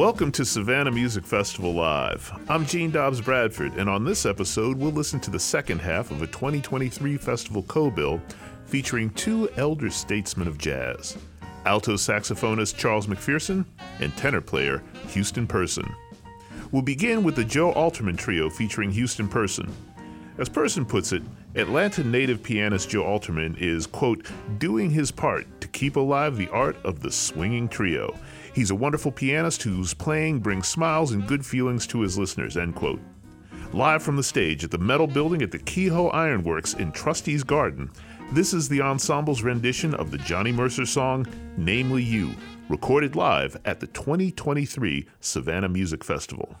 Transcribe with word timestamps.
Welcome 0.00 0.32
to 0.32 0.46
Savannah 0.46 0.90
Music 0.90 1.26
Festival 1.26 1.74
Live. 1.74 2.32
I'm 2.48 2.64
Gene 2.64 2.90
Dobbs 2.90 3.20
Bradford, 3.20 3.74
and 3.74 3.86
on 3.86 4.02
this 4.02 4.24
episode, 4.24 4.78
we'll 4.78 4.92
listen 4.92 5.20
to 5.20 5.30
the 5.30 5.38
second 5.38 5.78
half 5.78 6.10
of 6.10 6.22
a 6.22 6.26
2023 6.26 7.18
festival 7.18 7.62
co 7.64 7.90
bill 7.90 8.18
featuring 8.64 9.10
two 9.10 9.50
elder 9.58 9.90
statesmen 9.90 10.48
of 10.48 10.56
jazz 10.56 11.18
alto 11.66 11.96
saxophonist 11.96 12.78
Charles 12.78 13.08
McPherson 13.08 13.66
and 13.98 14.16
tenor 14.16 14.40
player 14.40 14.82
Houston 15.08 15.46
Person. 15.46 15.86
We'll 16.72 16.80
begin 16.80 17.22
with 17.22 17.36
the 17.36 17.44
Joe 17.44 17.74
Alterman 17.74 18.16
Trio 18.16 18.48
featuring 18.48 18.90
Houston 18.92 19.28
Person. 19.28 19.70
As 20.38 20.48
Person 20.48 20.86
puts 20.86 21.12
it, 21.12 21.22
Atlanta 21.56 22.02
native 22.02 22.42
pianist 22.42 22.88
Joe 22.88 23.02
Alterman 23.02 23.54
is, 23.58 23.86
quote, 23.86 24.24
doing 24.56 24.88
his 24.88 25.10
part 25.10 25.46
to 25.60 25.68
keep 25.68 25.96
alive 25.96 26.38
the 26.38 26.48
art 26.48 26.78
of 26.84 27.00
the 27.00 27.12
swinging 27.12 27.68
trio. 27.68 28.16
He's 28.52 28.70
a 28.70 28.74
wonderful 28.74 29.12
pianist 29.12 29.62
whose 29.62 29.94
playing 29.94 30.40
brings 30.40 30.66
smiles 30.66 31.12
and 31.12 31.26
good 31.26 31.46
feelings 31.46 31.86
to 31.88 32.00
his 32.00 32.18
listeners, 32.18 32.56
end 32.56 32.74
quote. 32.74 33.00
Live 33.72 34.02
from 34.02 34.16
the 34.16 34.22
stage 34.22 34.64
at 34.64 34.70
the 34.70 34.78
Metal 34.78 35.06
Building 35.06 35.42
at 35.42 35.52
the 35.52 35.58
Kehoe 35.58 36.08
Ironworks 36.08 36.74
in 36.74 36.90
Trustees 36.90 37.44
Garden, 37.44 37.90
this 38.32 38.54
is 38.54 38.68
the 38.68 38.80
ensemble's 38.80 39.42
rendition 39.42 39.92
of 39.94 40.12
the 40.12 40.18
Johnny 40.18 40.52
Mercer 40.52 40.86
song, 40.86 41.26
Namely 41.56 42.04
You, 42.04 42.32
recorded 42.68 43.16
live 43.16 43.56
at 43.64 43.80
the 43.80 43.88
2023 43.88 45.06
Savannah 45.20 45.68
Music 45.68 46.04
Festival. 46.04 46.56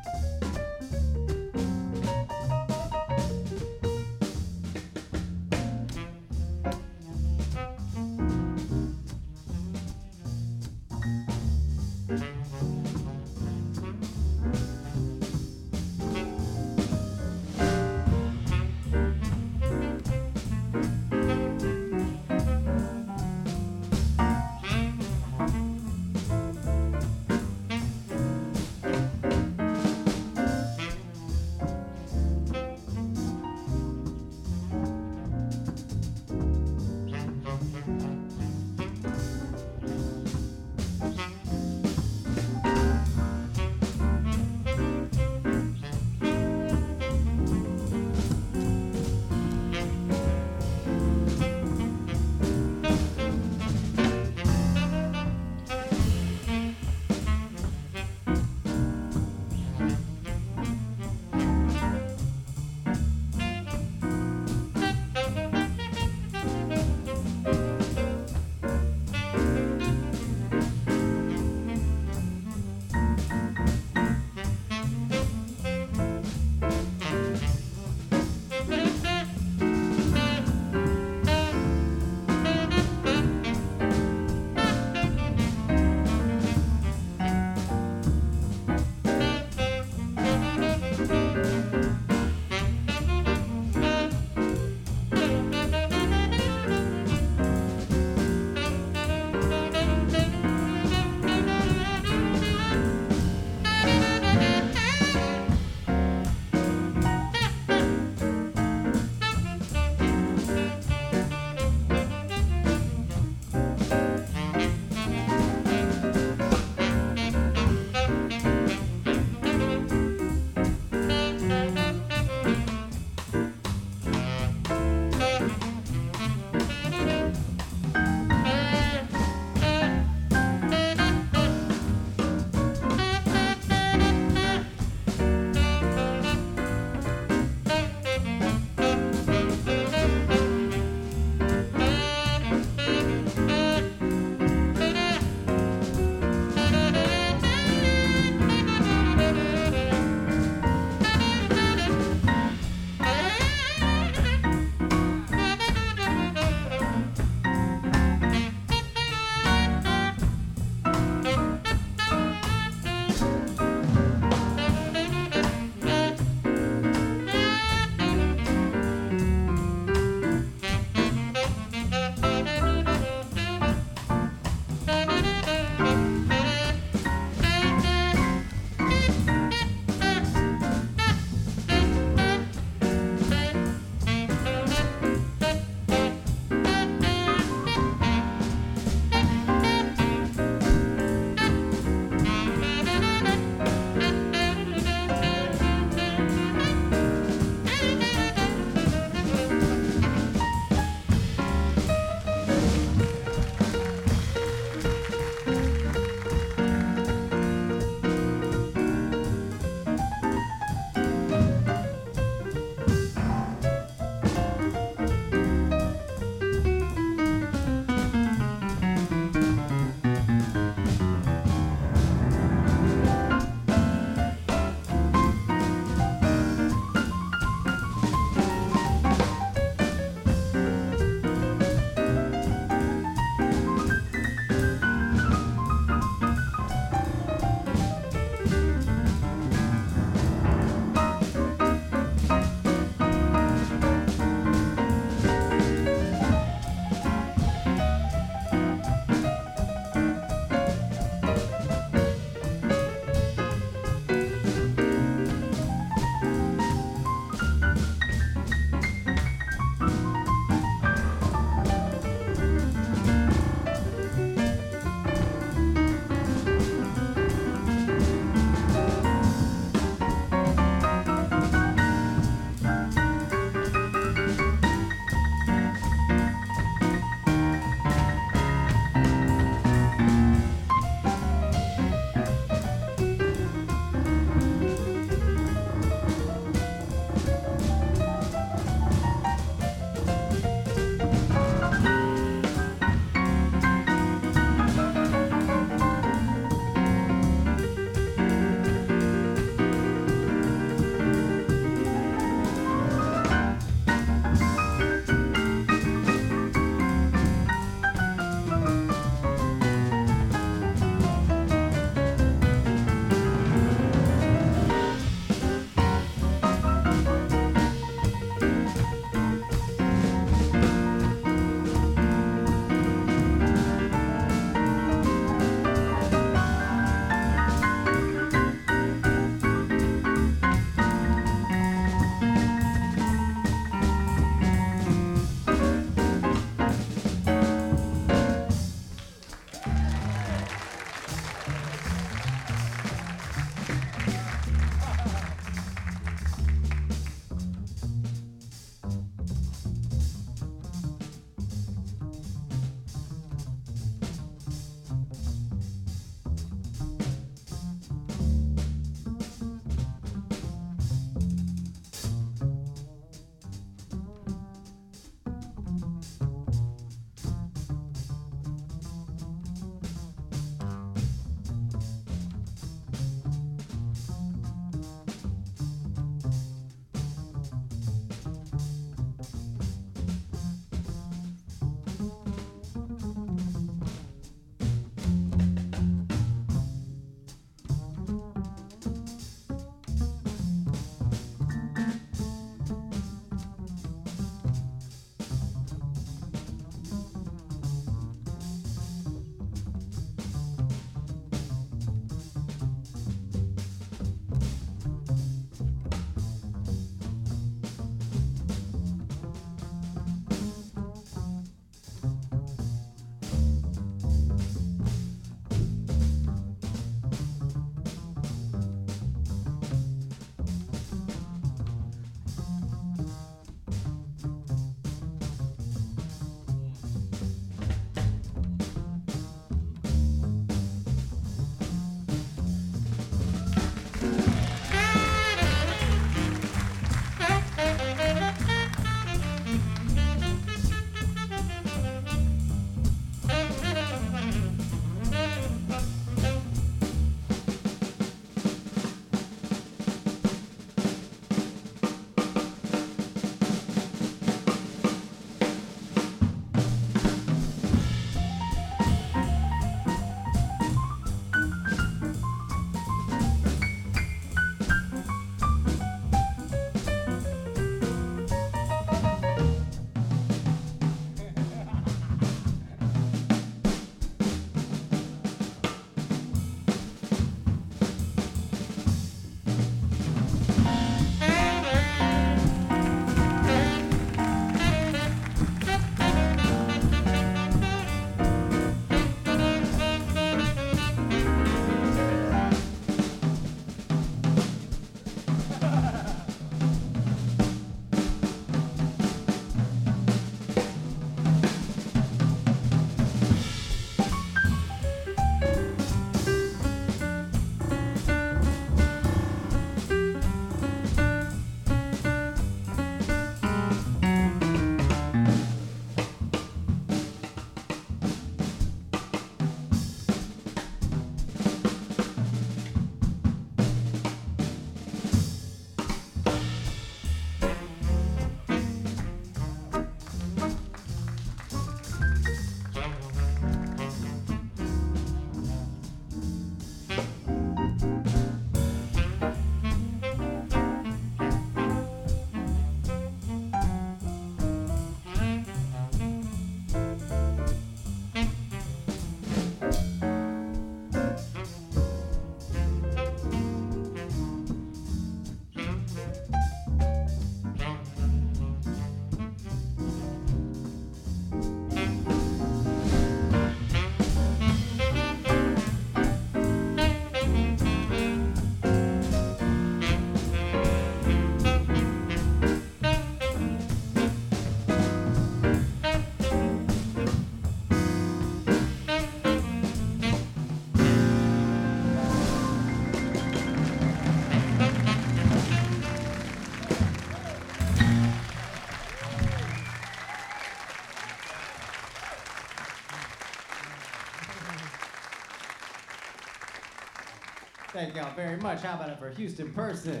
Thank 597.74 597.96
y'all 597.96 598.14
very 598.14 598.36
much. 598.36 598.62
How 598.62 598.74
about 598.74 598.90
it 598.90 599.00
for 599.00 599.10
Houston 599.10 599.52
Person? 599.52 600.00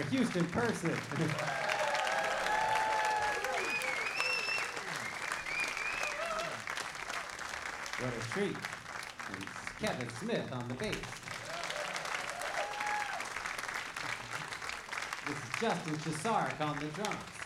For 0.00 0.08
Houston 0.16 0.46
person? 0.46 0.90
what 7.98 8.12
a 8.14 8.20
treat. 8.30 8.56
And 9.28 9.46
Kevin 9.78 10.08
Smith 10.08 10.52
on 10.52 10.68
the 10.68 10.74
bass. 10.74 10.96
This 15.26 15.36
is 15.36 15.50
Justin 15.60 15.96
Chesarek 15.96 16.60
on 16.62 16.78
the 16.78 16.86
drums. 16.86 17.39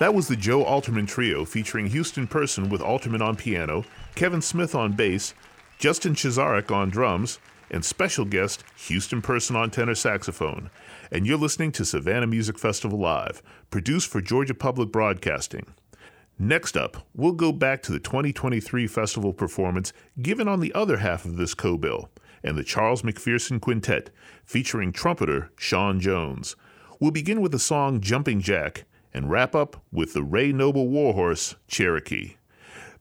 That 0.00 0.14
was 0.14 0.28
the 0.28 0.36
Joe 0.36 0.64
Alterman 0.64 1.06
Trio 1.06 1.44
featuring 1.44 1.88
Houston 1.88 2.26
Person 2.26 2.70
with 2.70 2.80
Alterman 2.80 3.20
on 3.20 3.36
piano, 3.36 3.84
Kevin 4.14 4.40
Smith 4.40 4.74
on 4.74 4.94
bass, 4.94 5.34
Justin 5.78 6.14
Chesarek 6.14 6.70
on 6.70 6.88
drums, 6.88 7.38
and 7.70 7.84
special 7.84 8.24
guest 8.24 8.64
Houston 8.86 9.20
Person 9.20 9.56
on 9.56 9.70
tenor 9.70 9.94
saxophone. 9.94 10.70
And 11.12 11.26
you're 11.26 11.36
listening 11.36 11.70
to 11.72 11.84
Savannah 11.84 12.26
Music 12.26 12.58
Festival 12.58 12.98
Live, 12.98 13.42
produced 13.70 14.08
for 14.08 14.22
Georgia 14.22 14.54
Public 14.54 14.90
Broadcasting. 14.90 15.66
Next 16.38 16.78
up, 16.78 17.06
we'll 17.14 17.32
go 17.32 17.52
back 17.52 17.82
to 17.82 17.92
the 17.92 18.00
2023 18.00 18.86
festival 18.86 19.34
performance 19.34 19.92
given 20.22 20.48
on 20.48 20.60
the 20.60 20.72
other 20.72 20.96
half 20.96 21.26
of 21.26 21.36
this 21.36 21.52
co-bill, 21.52 22.08
and 22.42 22.56
the 22.56 22.64
Charles 22.64 23.02
McPherson 23.02 23.60
Quintet, 23.60 24.08
featuring 24.46 24.92
trumpeter 24.92 25.50
Sean 25.58 26.00
Jones. 26.00 26.56
We'll 27.00 27.10
begin 27.10 27.42
with 27.42 27.52
the 27.52 27.58
song 27.58 28.00
Jumping 28.00 28.40
Jack 28.40 28.86
and 29.12 29.30
wrap 29.30 29.54
up 29.54 29.82
with 29.92 30.12
the 30.12 30.22
Ray 30.22 30.52
Noble 30.52 30.88
Warhorse 30.88 31.56
Cherokee. 31.68 32.36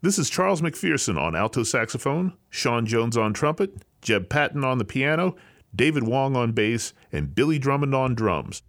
This 0.02 0.18
is 0.18 0.30
Charles 0.30 0.62
McPherson 0.62 1.20
on 1.20 1.36
alto 1.36 1.64
saxophone, 1.64 2.34
Sean 2.50 2.86
Jones 2.86 3.18
on 3.18 3.34
trumpet, 3.34 3.84
Jeb 4.02 4.30
Patton 4.30 4.64
on 4.64 4.78
the 4.78 4.86
piano, 4.86 5.36
David 5.76 6.04
Wong 6.04 6.36
on 6.36 6.54
bass, 6.54 6.94
and 7.12 7.36
Billy 7.36 7.60
Drummond 7.60 7.94
on 7.94 8.16
drums. 8.16 8.62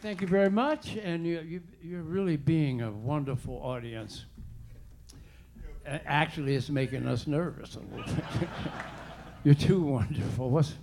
Thank 0.00 0.22
you 0.22 0.26
very 0.26 0.50
much, 0.50 0.96
and 0.96 1.26
you, 1.26 1.40
you, 1.40 1.62
you're 1.82 2.02
really 2.02 2.36
being 2.36 2.80
a 2.80 2.90
wonderful 2.90 3.56
audience. 3.62 4.24
Actually, 5.86 6.54
it's 6.54 6.70
making 6.70 7.06
us 7.06 7.26
nervous 7.26 7.76
a 7.76 7.80
little 7.80 8.14
bit. 8.14 8.48
You're 9.44 9.54
too 9.54 9.80
wonderful. 9.82 10.50
What's, 10.50 10.74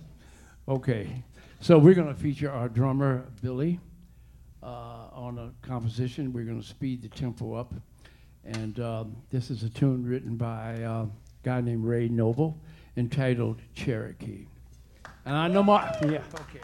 okay, 0.66 1.22
so 1.60 1.78
we're 1.78 1.94
going 1.94 2.08
to 2.08 2.20
feature 2.20 2.50
our 2.50 2.68
drummer, 2.68 3.24
Billy, 3.40 3.78
uh, 4.62 4.66
on 5.12 5.38
a 5.38 5.66
composition. 5.66 6.32
We're 6.32 6.44
going 6.44 6.60
to 6.60 6.66
speed 6.66 7.02
the 7.02 7.08
tempo 7.08 7.54
up. 7.54 7.72
And 8.44 8.80
um, 8.80 9.16
this 9.30 9.50
is 9.50 9.62
a 9.62 9.70
tune 9.70 10.04
written 10.04 10.36
by 10.36 10.82
uh, 10.82 11.04
a 11.04 11.08
guy 11.44 11.60
named 11.60 11.84
Ray 11.84 12.08
Noble 12.08 12.60
entitled 12.96 13.60
Cherokee. 13.74 14.46
And 15.24 15.36
I 15.36 15.48
know 15.48 15.62
my, 15.62 15.96
yeah, 16.02 16.22
okay. 16.34 16.60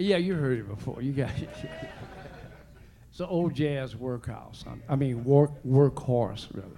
Yeah, 0.00 0.16
you 0.16 0.34
heard 0.34 0.58
it 0.58 0.68
before. 0.68 1.02
You 1.02 1.12
got 1.12 1.30
it. 1.38 1.50
it's 3.10 3.20
an 3.20 3.26
old 3.26 3.54
jazz 3.54 3.94
workhouse. 3.94 4.64
I 4.88 4.96
mean, 4.96 5.24
work 5.24 5.50
workhorse, 5.62 6.46
really. 6.54 6.70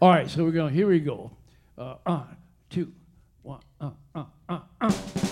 All 0.00 0.10
right, 0.10 0.28
so 0.28 0.42
we're 0.44 0.50
going, 0.50 0.74
here 0.74 0.88
we 0.88 0.98
go. 0.98 1.30
Uh, 1.76 1.94
uh, 2.04 2.24
two, 2.68 2.92
one, 3.42 3.60
uh, 3.80 3.90
uh, 4.14 4.24
uh, 4.48 4.60
uh. 4.80 5.27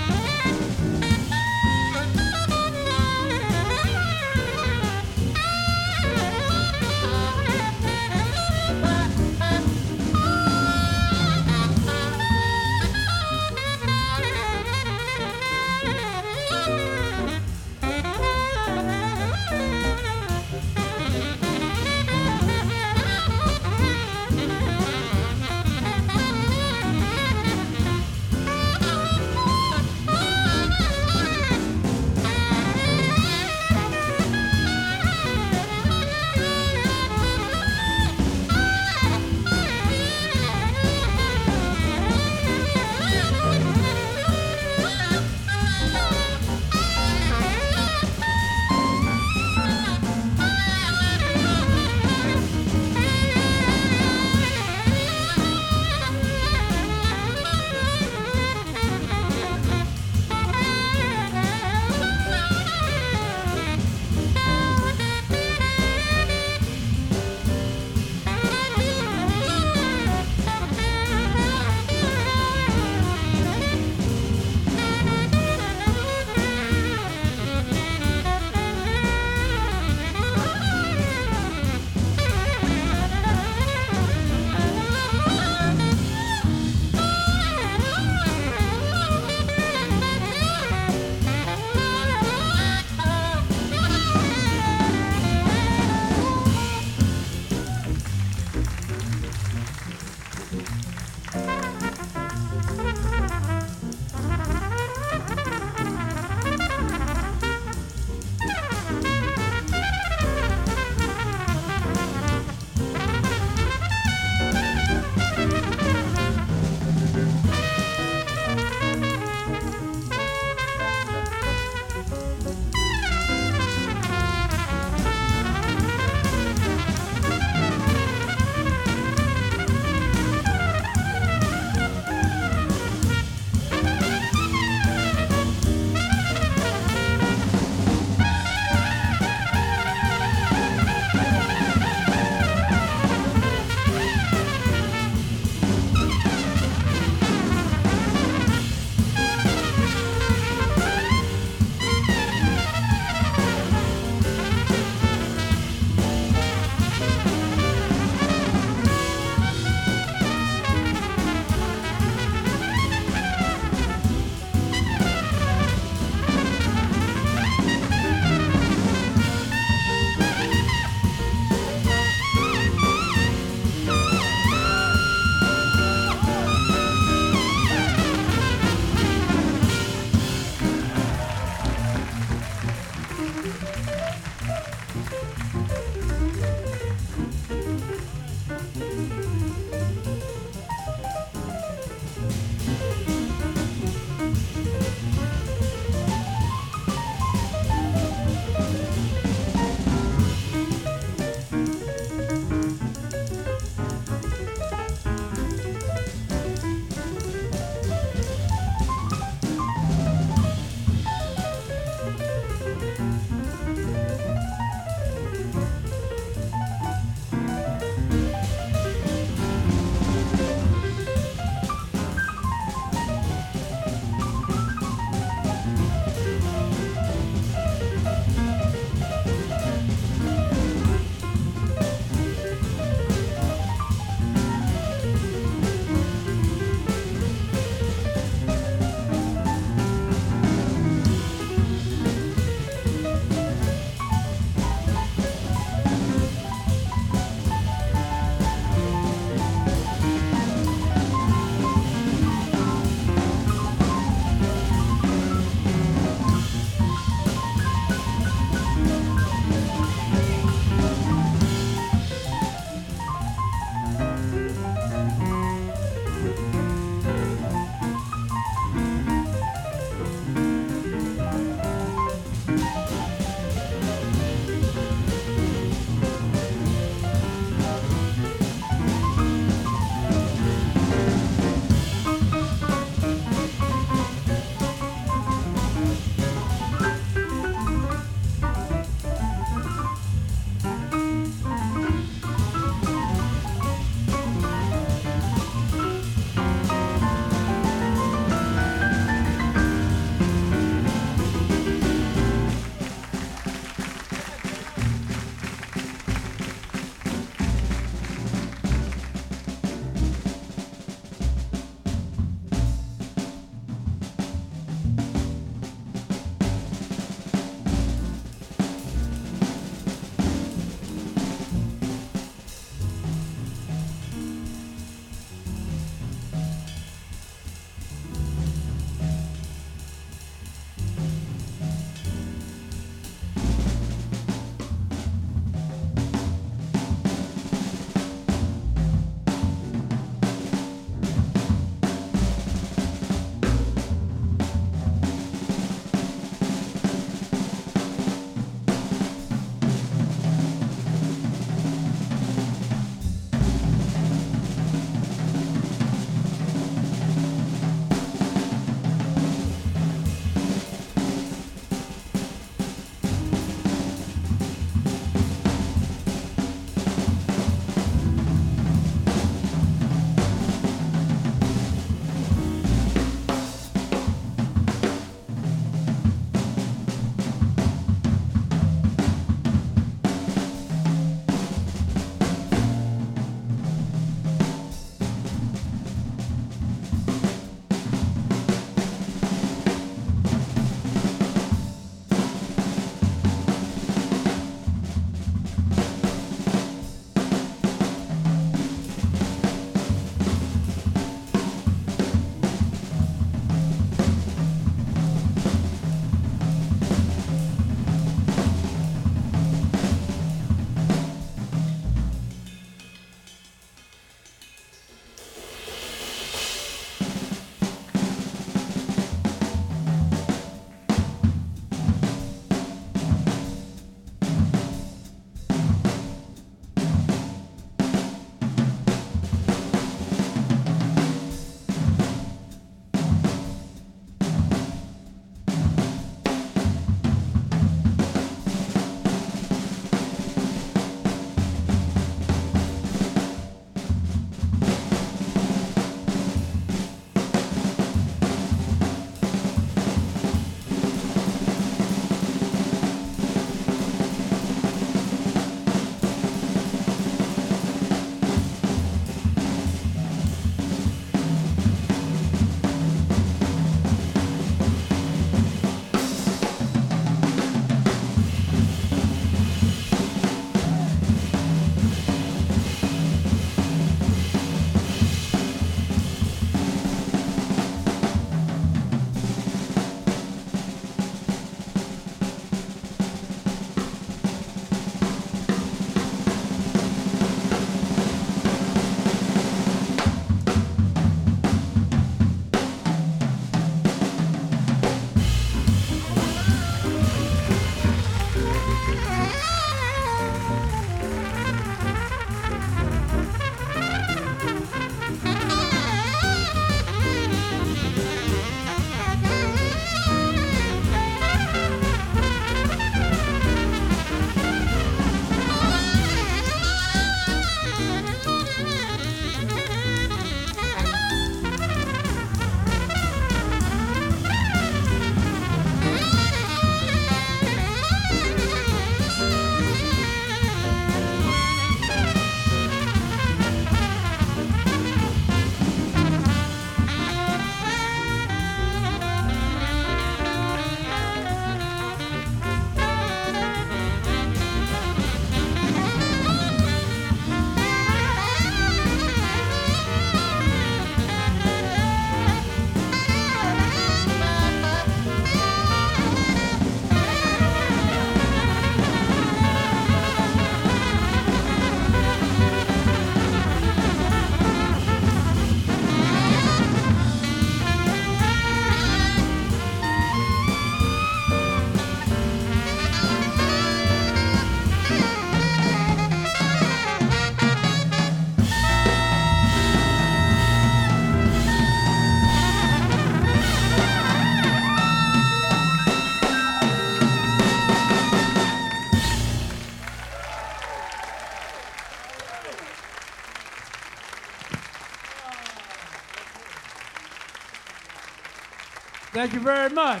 Thank 599.18 599.32
you 599.34 599.40
very 599.40 599.68
much. 599.70 600.00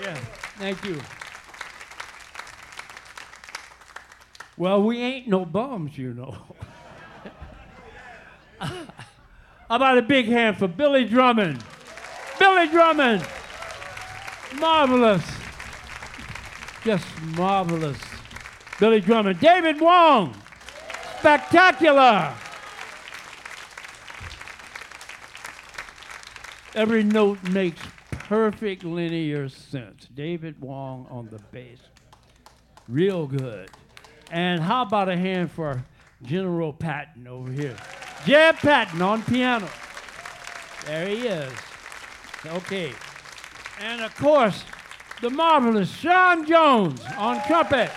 Yeah, 0.00 0.14
thank 0.56 0.84
you. 0.84 1.00
Well, 4.56 4.84
we 4.84 4.98
ain't 4.98 5.26
no 5.26 5.44
bums, 5.44 5.98
you 5.98 6.14
know. 6.14 6.36
How 8.60 8.86
about 9.70 9.98
a 9.98 10.02
big 10.02 10.26
hand 10.26 10.58
for 10.58 10.68
Billy 10.68 11.06
Drummond? 11.06 11.64
Billy 12.38 12.68
Drummond! 12.68 13.26
Marvelous. 14.60 15.24
Just 16.84 17.20
marvelous. 17.20 17.98
Billy 18.78 19.00
Drummond. 19.00 19.40
David 19.40 19.80
Wong! 19.80 20.36
Spectacular! 21.18 22.32
Every 26.74 27.02
note 27.02 27.42
makes 27.50 27.82
perfect 28.10 28.82
linear 28.82 29.48
sense. 29.50 30.08
David 30.14 30.58
Wong 30.60 31.06
on 31.10 31.28
the 31.30 31.38
bass. 31.50 31.78
Real 32.88 33.26
good. 33.26 33.70
And 34.30 34.60
how 34.62 34.82
about 34.82 35.10
a 35.10 35.16
hand 35.16 35.50
for 35.50 35.84
General 36.22 36.72
Patton 36.72 37.26
over 37.26 37.52
here? 37.52 37.76
Jeb 38.24 38.56
Patton 38.56 39.02
on 39.02 39.22
piano. 39.24 39.68
There 40.86 41.06
he 41.06 41.26
is. 41.26 41.52
Okay. 42.46 42.92
And 43.80 44.00
of 44.00 44.16
course, 44.16 44.64
the 45.20 45.28
marvelous 45.28 45.94
Sean 45.94 46.46
Jones 46.46 47.02
on 47.18 47.42
trumpet. 47.46 47.90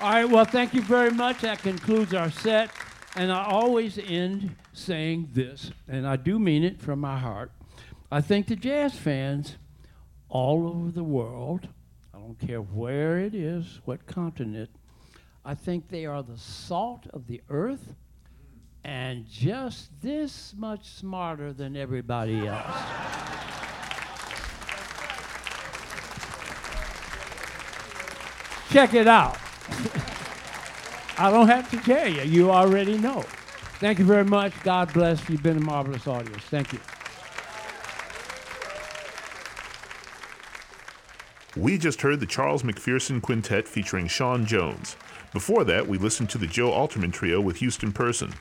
All 0.00 0.10
right, 0.10 0.28
well, 0.28 0.44
thank 0.44 0.74
you 0.74 0.82
very 0.82 1.10
much. 1.10 1.40
That 1.40 1.60
concludes 1.60 2.12
our 2.12 2.30
set. 2.30 2.70
And 3.16 3.32
I 3.32 3.44
always 3.44 3.98
end 3.98 4.54
saying 4.78 5.30
this, 5.32 5.72
and 5.86 6.06
I 6.06 6.16
do 6.16 6.38
mean 6.38 6.64
it 6.64 6.80
from 6.80 7.00
my 7.00 7.18
heart. 7.18 7.50
I 8.10 8.20
think 8.20 8.46
the 8.46 8.56
jazz 8.56 8.94
fans 8.94 9.56
all 10.28 10.68
over 10.68 10.90
the 10.90 11.04
world, 11.04 11.68
I 12.14 12.18
don't 12.18 12.38
care 12.38 12.60
where 12.60 13.18
it 13.18 13.34
is, 13.34 13.80
what 13.84 14.06
continent, 14.06 14.70
I 15.44 15.54
think 15.54 15.88
they 15.88 16.06
are 16.06 16.22
the 16.22 16.38
salt 16.38 17.06
of 17.12 17.26
the 17.26 17.40
earth 17.48 17.94
and 18.84 19.26
just 19.28 19.90
this 20.02 20.54
much 20.56 20.88
smarter 20.88 21.52
than 21.52 21.76
everybody 21.76 22.46
else. 22.46 22.66
Check 28.70 28.94
it 28.94 29.08
out. 29.08 29.38
I 31.18 31.30
don't 31.30 31.48
have 31.48 31.70
to 31.70 31.78
tell 31.78 32.08
you, 32.08 32.22
you 32.22 32.50
already 32.50 32.96
know. 32.96 33.24
Thank 33.78 34.00
you 34.00 34.04
very 34.04 34.24
much. 34.24 34.52
God 34.64 34.92
bless. 34.92 35.28
You've 35.28 35.42
been 35.42 35.56
a 35.56 35.60
marvelous 35.60 36.06
audience. 36.08 36.42
Thank 36.44 36.72
you. 36.72 36.80
We 41.56 41.78
just 41.78 42.02
heard 42.02 42.20
the 42.20 42.26
Charles 42.26 42.62
McPherson 42.64 43.22
Quintet 43.22 43.68
featuring 43.68 44.08
Sean 44.08 44.46
Jones. 44.46 44.96
Before 45.32 45.62
that, 45.64 45.86
we 45.86 45.96
listened 45.96 46.30
to 46.30 46.38
the 46.38 46.46
Joe 46.46 46.70
Alterman 46.70 47.12
Trio 47.12 47.40
with 47.40 47.58
Houston 47.58 47.92
Person. 47.92 48.32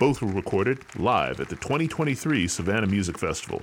Both 0.00 0.20
were 0.20 0.32
recorded 0.32 0.80
live 0.96 1.38
at 1.38 1.48
the 1.48 1.56
2023 1.56 2.48
Savannah 2.48 2.86
Music 2.86 3.18
Festival. 3.18 3.62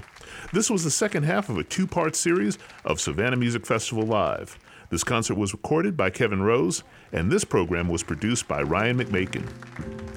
This 0.53 0.69
was 0.69 0.83
the 0.83 0.91
second 0.91 1.23
half 1.23 1.49
of 1.49 1.57
a 1.57 1.63
two 1.63 1.87
part 1.87 2.15
series 2.15 2.57
of 2.85 3.01
Savannah 3.01 3.35
Music 3.35 3.65
Festival 3.65 4.05
Live. 4.05 4.57
This 4.89 5.03
concert 5.03 5.35
was 5.35 5.53
recorded 5.53 5.95
by 5.95 6.09
Kevin 6.09 6.41
Rose, 6.41 6.83
and 7.11 7.31
this 7.31 7.43
program 7.43 7.87
was 7.87 8.01
produced 8.01 8.47
by 8.47 8.63
Ryan 8.63 8.97
McMakin. 8.97 9.47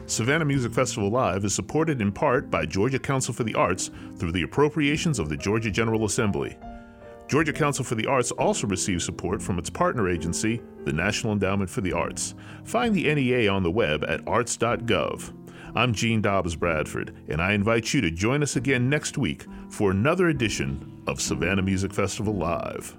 Savannah 0.06 0.46
Music 0.46 0.72
Festival 0.72 1.10
Live 1.10 1.44
is 1.44 1.54
supported 1.54 2.00
in 2.00 2.10
part 2.10 2.50
by 2.50 2.64
Georgia 2.64 2.98
Council 2.98 3.34
for 3.34 3.44
the 3.44 3.54
Arts 3.54 3.90
through 4.16 4.32
the 4.32 4.42
appropriations 4.42 5.18
of 5.18 5.28
the 5.28 5.36
Georgia 5.36 5.70
General 5.70 6.06
Assembly. 6.06 6.56
Georgia 7.28 7.52
Council 7.52 7.84
for 7.84 7.94
the 7.94 8.06
Arts 8.06 8.30
also 8.32 8.66
receives 8.66 9.04
support 9.04 9.42
from 9.42 9.58
its 9.58 9.70
partner 9.70 10.08
agency, 10.08 10.60
the 10.84 10.92
National 10.92 11.32
Endowment 11.32 11.70
for 11.70 11.82
the 11.82 11.92
Arts. 11.92 12.34
Find 12.64 12.94
the 12.94 13.14
NEA 13.14 13.50
on 13.50 13.62
the 13.62 13.70
web 13.70 14.04
at 14.08 14.26
arts.gov. 14.26 15.32
I'm 15.74 15.94
Gene 15.94 16.20
Dobbs 16.20 16.56
Bradford, 16.56 17.14
and 17.28 17.40
I 17.40 17.52
invite 17.52 17.94
you 17.94 18.00
to 18.02 18.10
join 18.10 18.42
us 18.42 18.56
again 18.56 18.90
next 18.90 19.16
week 19.16 19.46
for 19.70 19.90
another 19.90 20.28
edition 20.28 21.02
of 21.06 21.20
Savannah 21.20 21.62
Music 21.62 21.92
Festival 21.92 22.34
Live. 22.34 22.96